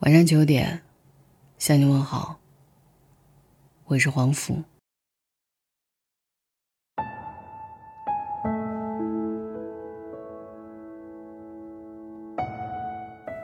[0.00, 0.82] 晚上九点，
[1.56, 2.38] 向你问好。
[3.86, 4.62] 我是黄甫。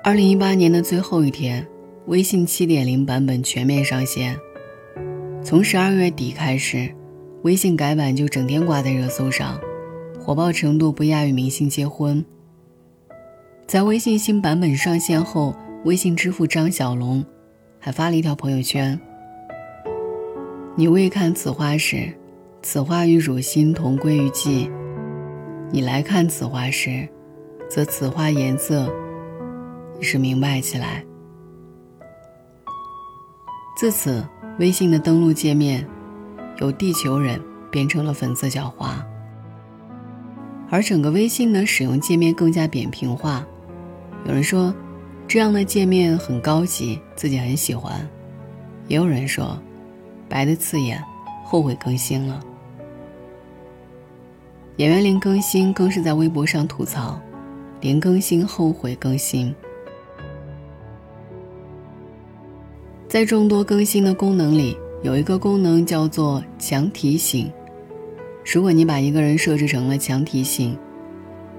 [0.05, 1.67] 二零一八年的最后一天，
[2.05, 4.39] 微信七点零版本全面上线。
[5.43, 6.95] 从十二月底开始，
[7.45, 9.59] 微信改版就整天挂在热搜上，
[10.21, 12.23] 火爆程度不亚于明星结婚。
[13.67, 15.57] 在微信新版本上线后。
[15.85, 17.25] 微信支付张小龙
[17.81, 18.99] 还发了一条朋友圈
[20.79, 22.09] ：“你未看此花时，
[22.63, 24.71] 此花与汝心同归于尽；
[25.73, 27.09] 你来看此花时，
[27.69, 28.89] 则此花颜色
[29.99, 31.05] 已是明白起来。”
[33.77, 34.25] 自此，
[34.61, 35.85] 微信的登录界面
[36.61, 37.41] 由地球人
[37.73, 39.05] 变成了粉色小花，
[40.71, 43.45] 而整个微信的使用界面更加扁平化。
[44.25, 44.73] 有人说。
[45.33, 48.07] 这样的界面很高级，自己很喜欢。
[48.87, 49.59] 也有人说，
[50.29, 51.03] 白的刺眼，
[51.43, 52.39] 后悔更新了。
[54.77, 57.19] 演员林更新更是在微博上吐槽
[57.81, 59.55] ：“林更新后悔更新。”
[63.09, 67.51] 在众多更新的功能里，有一个功能叫做强提醒。
[68.45, 70.77] 如果你把一个人设置成了强提醒，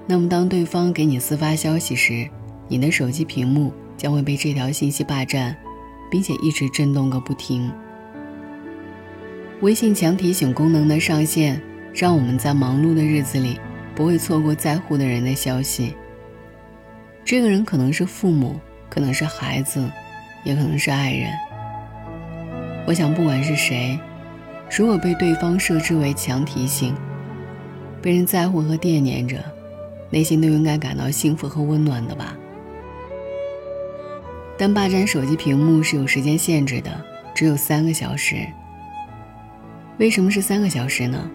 [0.06, 2.30] 那么当对方给你私发消息时，
[2.74, 5.56] 你的手机屏幕将会被这条信息霸占，
[6.10, 7.70] 并且一直震动个不停。
[9.60, 11.62] 微信强提醒功能的上线，
[11.94, 13.60] 让我们在忙碌的日子里
[13.94, 15.94] 不会错过在乎的人的消息。
[17.24, 18.58] 这个人可能是父母，
[18.90, 19.88] 可能是孩子，
[20.42, 21.30] 也可能是爱人。
[22.88, 23.96] 我想，不管是谁，
[24.76, 26.92] 如果被对方设置为强提醒，
[28.02, 29.38] 被人在乎和惦念着，
[30.10, 32.36] 内心都应该感到幸福和温暖的吧。
[34.56, 38.46] 但霸占手机屏幕是有时间限制的，只有三个小时。
[39.98, 41.30] 为什么是三个小时呢？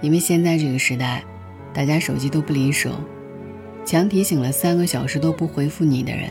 [0.00, 1.22] 因为现在这个时代，
[1.72, 2.90] 大家手机都不离手，
[3.84, 6.30] 强提醒了三个小时都不回复你的人，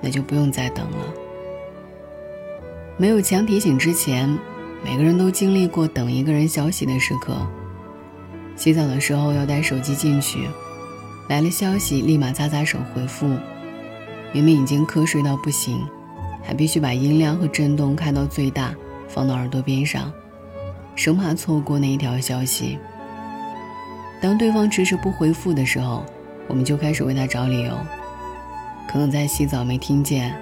[0.00, 1.14] 那就不用再等了。
[2.96, 4.28] 没有强提醒之前，
[4.84, 7.36] 每个人都经历过等一个人消息的时刻。
[8.56, 10.46] 洗澡的时候要带手机进去，
[11.28, 13.34] 来了消息立马擦擦手回复。
[14.32, 15.84] 明明已经瞌睡到不行，
[16.42, 18.74] 还必须把音量和震动开到最大，
[19.08, 20.12] 放到耳朵边上，
[20.94, 22.78] 生怕错过那一条消息。
[24.20, 26.04] 当对方迟迟不回复的时候，
[26.46, 27.72] 我们就开始为他找理由，
[28.88, 30.32] 可能在洗澡没听见，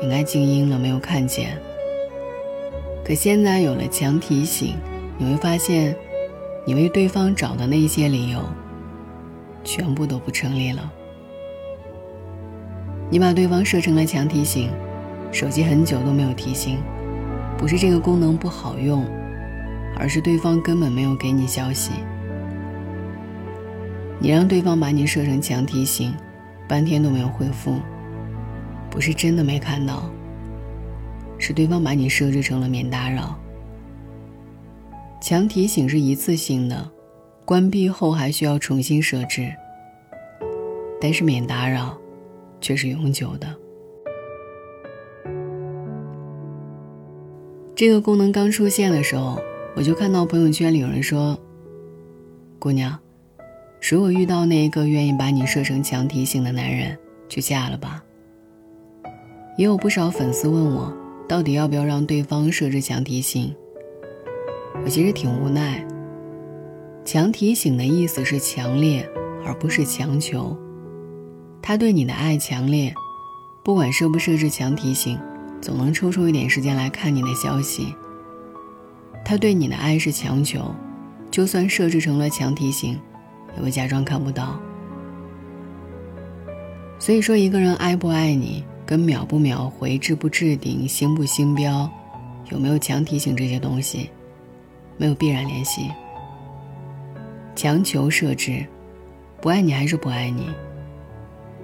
[0.00, 1.58] 应该静音了没有看见。
[3.04, 4.76] 可现在有了强提醒，
[5.18, 5.94] 你会发现，
[6.64, 8.40] 你为对方找的那些理由，
[9.62, 10.90] 全部都不成立了。
[13.08, 14.70] 你把对方设成了强提醒，
[15.30, 16.78] 手机很久都没有提醒，
[17.56, 19.06] 不是这个功能不好用，
[19.96, 21.92] 而是对方根本没有给你消息。
[24.18, 26.12] 你让对方把你设成强提醒，
[26.66, 27.78] 半天都没有回复，
[28.90, 30.10] 不是真的没看到，
[31.38, 33.38] 是对方把你设置成了免打扰。
[35.20, 36.90] 强提醒是一次性的，
[37.44, 39.52] 关闭后还需要重新设置，
[41.00, 41.96] 但是免打扰。
[42.60, 43.54] 却是永久的。
[47.74, 49.38] 这个功能刚出现的时候，
[49.74, 51.38] 我就看到朋友圈里有人说
[52.58, 52.98] ：“姑娘，
[53.90, 56.96] 如果遇到那一个愿意把你设成强提醒的男人，
[57.28, 58.02] 就嫁了吧。”
[59.58, 60.92] 也有不少粉丝问我，
[61.28, 63.54] 到底要不要让对方设置强提醒？
[64.84, 65.86] 我其实挺无奈。
[67.04, 69.08] 强提醒的意思是强烈，
[69.44, 70.56] 而不是强求。
[71.68, 72.94] 他对你的爱强烈，
[73.64, 75.18] 不管设不设置强提醒，
[75.60, 77.92] 总能抽出一点时间来看你的消息。
[79.24, 80.72] 他对你的爱是强求，
[81.28, 82.96] 就算设置成了强提醒，
[83.56, 84.56] 也会假装看不到。
[87.00, 91.90] 所以说，一个人爱不爱你，跟秒不秒回、置不置顶、星不星标，
[92.48, 94.08] 有没有强提醒这些东西，
[94.96, 95.90] 没有必然联系。
[97.56, 98.64] 强求设置，
[99.40, 100.46] 不爱你还是不爱你。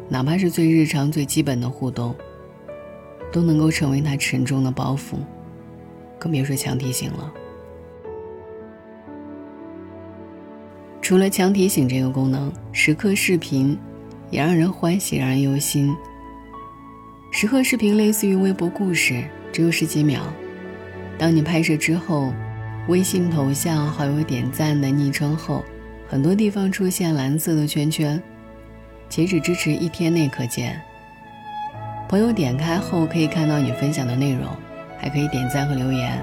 [0.08, 2.14] 哪怕是最日常、最基本的互动，
[3.32, 5.16] 都能够成为他沉重的包袱，
[6.18, 7.32] 更别说强提醒了。
[11.00, 13.76] 除了强提醒这个功能，时刻视频
[14.30, 15.94] 也让人欢喜，让人忧心。
[17.32, 20.22] 时刻视频类似于微博故事，只有十几秒。
[21.18, 22.32] 当你拍摄之后，
[22.88, 25.64] 微信头像、好友点赞的昵称后，
[26.06, 28.22] 很多地方出现蓝色的圈圈。
[29.12, 30.80] 且只支持一天内可见。
[32.08, 34.46] 朋友点开后可以看到你分享的内容，
[34.96, 36.18] 还可以点赞和留言。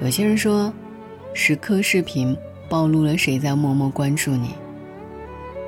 [0.00, 0.72] 有些人说，
[1.32, 2.36] 时刻视频
[2.68, 4.54] 暴露了谁在默默关注你。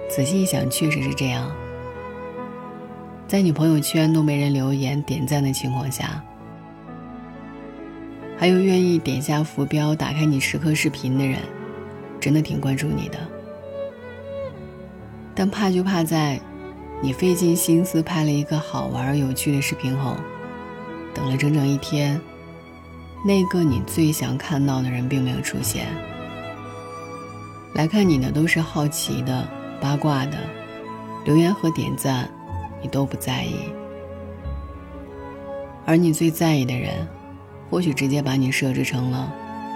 [0.08, 1.50] 仔细一想，确实是这样。
[3.26, 6.22] 在你朋友圈都没人留言点赞的情况下，
[8.38, 11.40] 还有愿意点下浮标打开你时刻视频的人，
[12.20, 13.18] 真的挺关注你的。
[15.36, 16.40] 但怕就怕在，
[17.02, 20.16] 你费尽心思拍了一个好玩有趣的视频后，
[21.14, 22.18] 等了整整一天，
[23.22, 25.86] 那个你最想看到的人并没有出现。
[27.74, 29.46] 来看你的都是好奇的、
[29.78, 30.38] 八卦的，
[31.26, 32.26] 留言和点赞，
[32.80, 33.56] 你都不在意。
[35.84, 37.06] 而你最在意的人，
[37.68, 39.30] 或许直接把你设置成了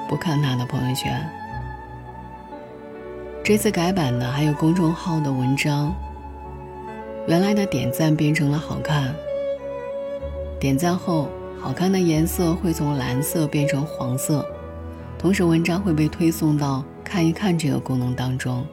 [0.09, 1.31] 不看他的朋友圈。
[3.51, 5.93] 这次改版的还有公众号的文章，
[7.27, 9.13] 原来的点赞变成了好看。
[10.61, 14.47] 点赞后，好看的颜色会从蓝色变成黄色，
[15.19, 18.65] 同时文章会被推送到看一看这个功能当中，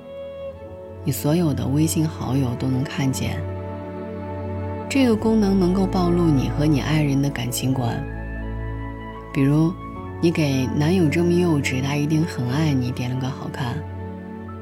[1.03, 3.41] 你所有的微信好友都能看见。
[4.87, 7.99] 这个功能能够暴露你和你爱人的感情观，
[9.33, 9.73] 比如，
[10.21, 13.75] 你给男友这么幼稚，他一定很爱你，点了个好看。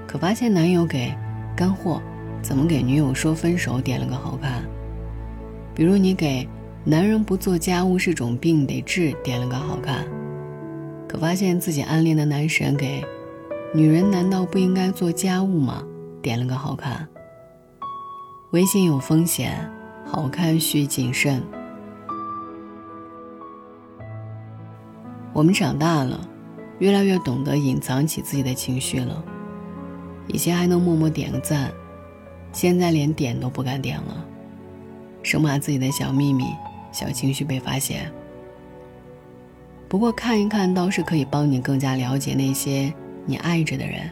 [0.08, 1.14] 可发现男友给
[1.56, 2.02] 干货，
[2.42, 3.82] 怎么给女友说分手？
[3.82, 4.64] 点了个好看。
[5.74, 6.48] 比如你给
[6.84, 10.06] 男人不做家务是种病得治，点了个好看。
[11.08, 13.04] 可发现自己暗恋的男神给
[13.74, 15.84] 女人难道不应该做家务吗？
[16.22, 17.08] 点了个好看。
[18.52, 19.70] 微信有风险，
[20.06, 21.44] 好看需谨慎。
[25.34, 26.20] 我们长大了，
[26.80, 29.24] 越来越懂得隐藏起自己的情绪了。
[30.28, 31.72] 以前还能默默点个赞，
[32.52, 34.26] 现在连点都不敢点了，
[35.24, 36.46] 生怕自己的小秘密、
[36.92, 38.12] 小情绪被发现。
[39.88, 42.92] 不过看一看倒是可以帮你更加了解那些
[43.26, 44.10] 你爱着的人。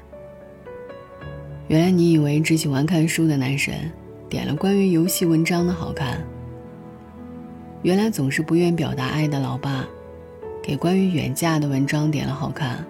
[1.67, 3.91] 原来你以为只喜欢看书的男神，
[4.29, 6.23] 点了关于游戏文章的好看。
[7.81, 9.85] 原来总是不愿表达爱的老爸，
[10.61, 12.85] 给关于远嫁的文章点了好看。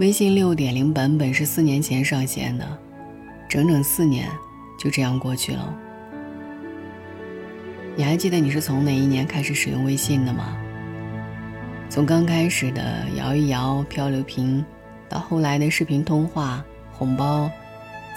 [0.00, 2.66] 微信六点零版本是四年前上线的，
[3.46, 4.26] 整整四年
[4.78, 5.76] 就这样过去了。
[7.94, 10.56] 你还记得你是从哪一年开始使用微信的吗？
[11.90, 14.64] 从刚开始的摇一摇、漂流瓶，
[15.06, 17.50] 到后来的视频通话、红包，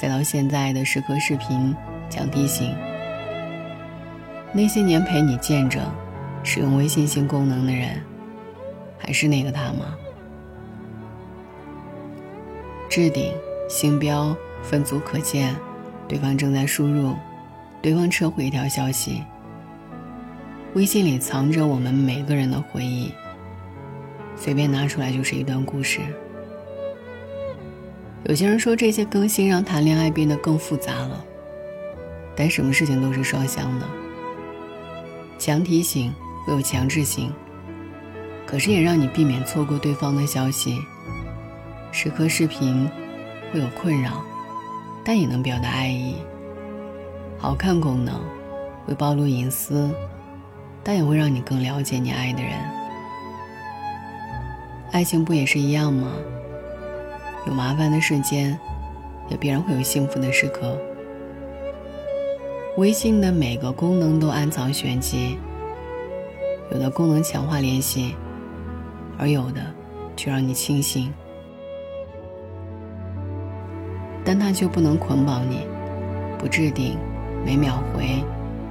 [0.02, 1.76] 再到现在的时刻视频、
[2.08, 2.74] 讲提醒。
[4.54, 5.84] 那些年陪你见证
[6.46, 8.02] 使用微信新功能的人，
[8.98, 9.98] 还是那个他吗？
[12.94, 13.34] 置顶、
[13.68, 15.56] 星标、分组可见，
[16.07, 17.16] 对方正在输入，
[17.81, 19.24] 对方撤回一条消息。
[20.75, 23.12] 微信里藏着我们每个人的回忆，
[24.36, 26.01] 随便拿出来就是一段故事。
[28.25, 31.25] 有些人说这些更新让谈恋爱变得更复杂了，
[32.36, 33.88] 但什么事情都是双向的。
[35.39, 36.13] 强提醒
[36.46, 37.34] 会有强制性，
[38.46, 40.78] 可是也让你避免错过对方的消息。
[41.95, 42.90] 时刻视频
[43.51, 44.24] 会有困扰，
[45.06, 46.16] 但也能表达爱意。
[47.38, 48.19] 好看功能
[48.84, 49.92] 会暴露隐私，
[50.84, 52.53] 但也会让你更了解你爱的人。
[54.91, 56.12] 爱情不也是一样吗？
[57.46, 58.60] 有麻烦的瞬间，
[59.29, 60.75] 也必然会有幸福的时刻。
[62.77, 65.38] 微信的每个功能都暗藏玄机，
[66.72, 68.15] 有的功能强化联系，
[69.20, 69.62] 而有的
[70.18, 71.13] 却让你清醒。
[74.34, 75.60] 但它却不能捆绑你，
[76.40, 76.98] 不置顶，
[77.46, 78.24] 没秒回，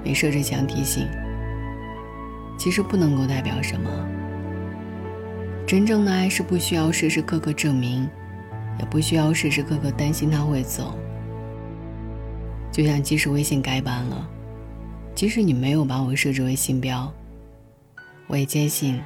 [0.03, 1.07] 没设置强提醒。
[2.59, 3.89] 其实不能够代表什么。
[5.65, 8.09] 真正的爱是不需要时时刻刻证明，
[8.81, 10.99] 也不需要时时刻刻担心他会走。
[12.73, 14.29] 就像即使微信改版了，
[15.15, 17.09] 即使你没有把我设置为星标，
[18.27, 19.01] 我也坚信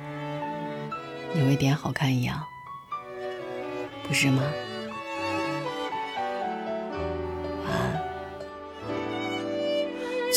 [1.35, 2.43] 你会点好看一样，
[4.09, 4.43] 不是吗？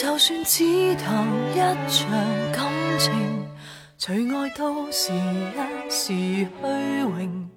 [0.01, 1.57] 就算只谈一
[1.89, 2.09] 场
[2.53, 3.11] 感情，
[3.97, 6.47] 除爱都是一时虚
[7.01, 7.49] 荣，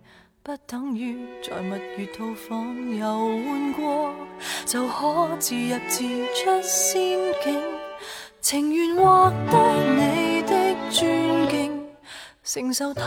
[0.43, 3.07] 不等于在蜜月套房游
[3.47, 4.13] 玩过
[4.67, 6.03] 就可自入自
[6.35, 7.61] 出仙境。
[8.41, 11.87] 情愿获得你的尊敬，
[12.43, 13.03] 承受太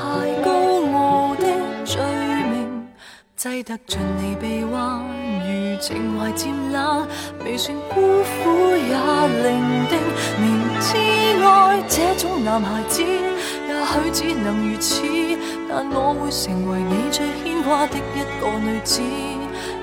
[0.46, 0.50] 高
[0.94, 1.46] 傲的
[1.84, 2.88] 罪名，
[3.36, 5.25] 挤得进你臂弯。
[5.80, 7.08] 情怀渐冷，
[7.44, 8.96] 未算孤苦也
[9.44, 9.94] 伶仃。
[10.40, 10.46] 明
[10.80, 10.98] 知
[11.46, 15.02] 爱这种男孩子，也许只能如此，
[15.70, 19.02] 但我会成为你最牵挂的一个女子。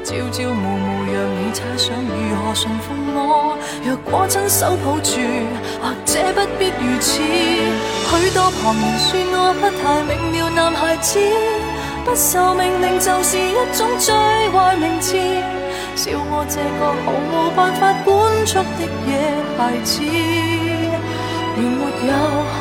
[0.05, 5.21] 朝朝暮暮让你猜想如何驯服我，若果亲手抱住，
[5.81, 7.23] 或者不必如此。
[7.23, 10.11] 许多旁人说我不太明
[10.43, 11.21] 了，男孩子
[12.05, 14.13] 不受命令就是一种最
[14.51, 15.15] 坏名字，
[15.95, 18.11] 笑我这个毫无办法管
[18.47, 19.11] 束的野
[19.57, 22.11] 孩子，连没有
[22.57, 22.59] 幸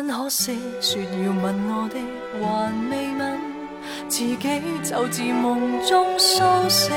[0.00, 2.00] 真可惜，说要吻我的
[2.40, 3.38] 还未吻，
[4.08, 4.34] 自己
[4.82, 6.90] 就自梦中苏醒。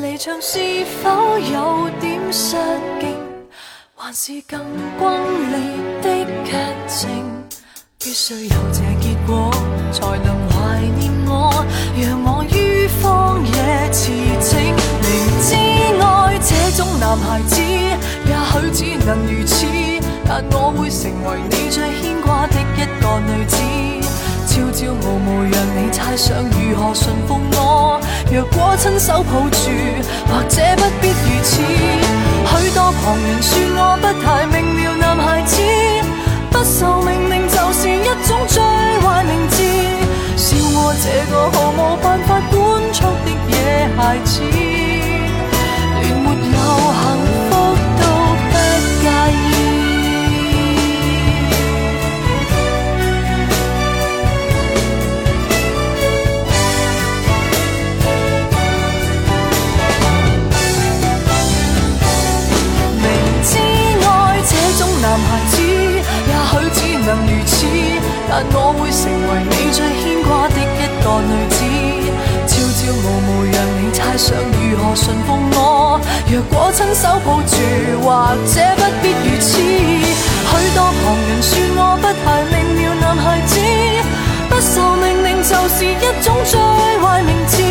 [0.00, 0.58] 离场是
[1.02, 2.56] 否有点失
[2.98, 3.14] 敬，
[3.94, 4.58] 还是更
[4.98, 5.10] 轰
[5.50, 5.60] 烈
[6.00, 6.52] 的剧
[6.88, 7.10] 情？
[7.98, 9.50] 必须有这结果，
[9.92, 11.62] 才能怀念我，
[12.00, 14.72] 让我于荒野驰骋。
[15.04, 15.12] 明
[15.42, 15.54] 知
[16.02, 19.66] 爱这种男孩子，也许只能如此，
[20.26, 21.87] 但我会成为你最
[22.78, 23.56] 一个女子。
[24.46, 29.70] 朝朝暮暮让你猜想如何驯服我，若果亲手抱住，
[30.26, 31.60] 或者不必如此。
[32.60, 35.60] 许多旁人说我不太明了，男孩子
[36.50, 38.62] 不受命令就是一种最
[39.00, 39.62] 坏名字。
[40.36, 42.56] 笑我这个毫无办法管
[42.92, 44.42] 束的野孩子，
[74.18, 77.54] 想如何馴服我，若果亲手抱住，
[78.02, 79.52] 或者不必如此。
[79.62, 83.54] 许多旁人说我不太明了，男孩子
[84.50, 86.58] 不受命令就是一种最
[87.00, 87.62] 坏名字。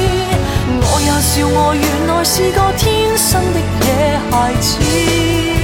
[0.80, 5.57] 我也笑我原来是个天生的野孩子。